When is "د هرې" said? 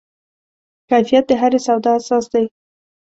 1.27-1.59